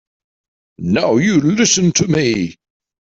Now 0.79 1.17
you 1.17 1.39
listen 1.39 1.91
to 1.91 2.07
me. 2.07 2.55